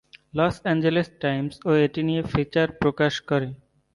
[0.37, 3.47] Loss Angeles Times ও এটি নিয়ে ফিচার প্রকাশ করে।